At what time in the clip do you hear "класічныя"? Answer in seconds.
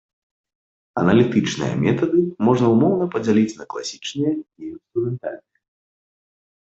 3.75-4.33